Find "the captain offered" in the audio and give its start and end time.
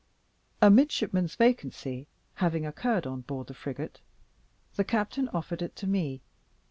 4.75-5.61